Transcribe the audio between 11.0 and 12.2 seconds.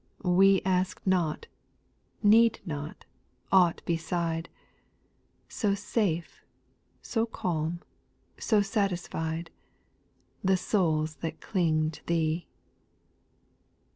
that cling to